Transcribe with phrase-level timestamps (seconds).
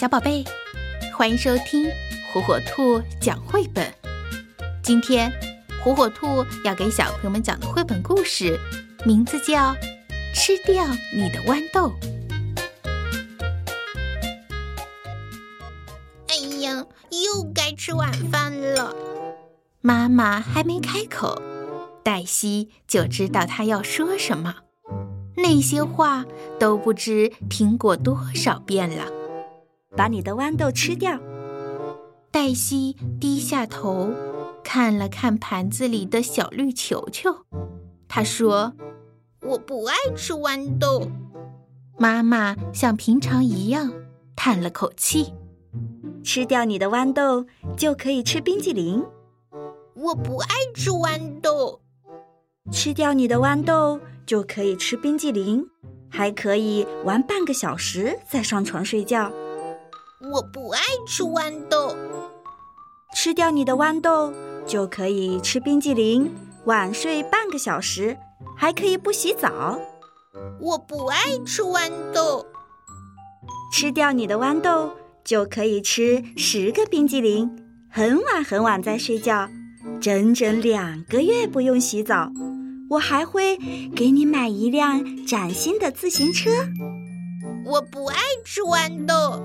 [0.00, 0.42] 小宝贝，
[1.14, 1.86] 欢迎收听
[2.32, 3.86] 火火兔讲绘本。
[4.82, 5.30] 今天，
[5.84, 8.58] 火火兔要给小朋友们讲的绘本故事，
[9.04, 9.74] 名字叫
[10.34, 11.90] 《吃掉你的豌豆》。
[16.28, 18.96] 哎呀，又该吃晚饭了。
[19.82, 21.42] 妈妈还没开口，
[22.02, 24.54] 黛西就知道她要说什么。
[25.36, 26.24] 那些话
[26.58, 29.19] 都不知听过多少遍了。
[29.96, 31.18] 把你的豌豆吃掉。
[32.30, 34.12] 黛西低下头，
[34.62, 37.44] 看了看盘子里的小绿球球，
[38.08, 38.72] 她说
[39.42, 41.10] ：“我不爱吃豌豆。”
[41.98, 43.92] 妈妈像平常一样
[44.36, 45.34] 叹了口气
[46.22, 49.04] ：“吃掉你的豌豆，就可以吃冰激凌。”
[49.94, 51.80] 我不爱吃豌豆。
[52.70, 55.66] 吃掉你的豌豆，就可以吃冰激凌，
[56.08, 59.30] 还可以玩半个小时再上床睡觉。
[60.28, 61.96] 我不爱吃豌豆。
[63.14, 64.30] 吃掉你的豌豆，
[64.66, 66.30] 就可以吃冰激凌，
[66.66, 68.18] 晚睡半个小时，
[68.54, 69.80] 还可以不洗澡。
[70.60, 72.44] 我不爱吃豌豆。
[73.72, 74.90] 吃掉你的豌豆，
[75.24, 77.50] 就可以吃十个冰激凌，
[77.88, 79.48] 很晚很晚再睡觉，
[80.02, 82.30] 整整两个月不用洗澡。
[82.90, 83.56] 我还会
[83.96, 86.50] 给你买一辆崭新的自行车。
[87.64, 89.42] 我不爱吃豌豆。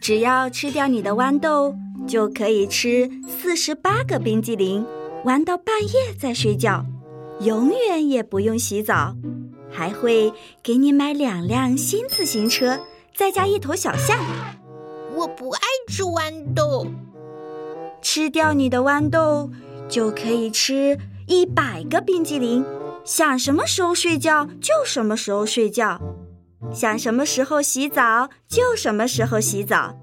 [0.00, 1.76] 只要吃掉你的豌豆，
[2.08, 4.84] 就可以吃四十八个冰激凌，
[5.24, 6.86] 玩到半夜再睡觉，
[7.40, 9.14] 永远也不用洗澡，
[9.70, 12.80] 还会给你买两辆新自行车，
[13.14, 14.18] 再加一头小象。
[15.14, 16.86] 我不爱吃豌豆。
[18.00, 19.50] 吃掉你的豌豆，
[19.86, 22.64] 就可以吃一百个冰激凌，
[23.04, 26.00] 想什么时候睡觉就什么时候睡觉。
[26.72, 29.96] 想什么时候洗澡就什么时候洗澡，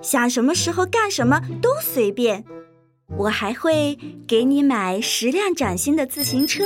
[0.00, 2.44] 想什么时候干什么都随便。
[3.18, 6.64] 我还会给你买十辆崭新的自行车，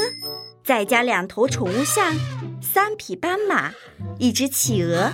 [0.65, 2.15] 再加两头宠物象、
[2.61, 3.73] 三匹斑马、
[4.19, 5.11] 一只企鹅，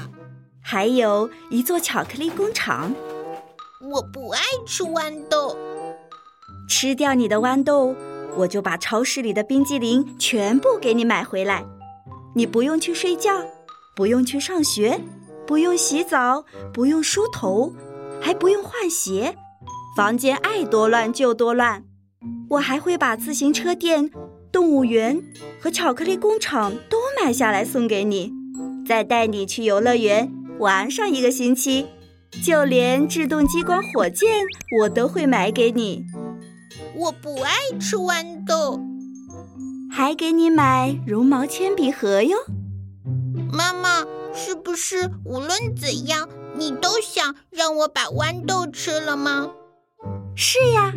[0.61, 2.95] 还有一座巧克力工厂。
[3.81, 5.57] 我不爱吃豌豆。
[6.69, 7.95] 吃掉你的豌豆，
[8.37, 11.65] 我就把超市里的冰激凌全部给你买回来，
[12.35, 13.43] 你不用去睡觉。
[13.95, 15.01] 不用去上学，
[15.47, 17.75] 不用洗澡，不用梳头，
[18.21, 19.37] 还不用换鞋，
[19.95, 21.85] 房间爱多乱就多乱。
[22.51, 24.11] 我还会把自行车店、
[24.51, 25.23] 动物园
[25.61, 28.33] 和巧克力工厂都买下来送给你，
[28.87, 31.87] 再带你去游乐园玩上一个星期。
[32.43, 34.43] 就连制动激光火箭
[34.81, 36.03] 我都会买给你。
[36.97, 38.81] 我不爱吃豌豆，
[39.91, 42.39] 还给你买绒毛铅笔盒哟。
[43.53, 49.51] 妈妈，是不是无论怎样，你都想让我把豌豆吃了吗？
[50.35, 50.95] 是呀。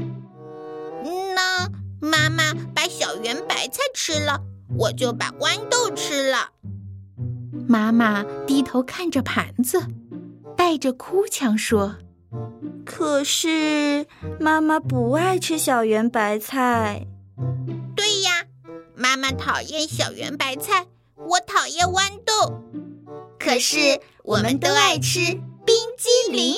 [1.35, 4.41] 那妈妈把小圆白菜吃了，
[4.77, 6.51] 我就把豌豆吃了。
[7.67, 9.85] 妈妈低头看着盘子，
[10.55, 11.97] 带着哭腔说
[12.85, 14.07] ：“可是
[14.39, 17.05] 妈妈不爱吃小圆白菜。”
[17.95, 18.45] 对呀，
[18.95, 20.87] 妈妈讨厌小圆白菜。
[21.27, 22.61] 我讨厌豌豆，
[23.39, 25.19] 可是我们都爱吃
[25.65, 26.55] 冰激凌。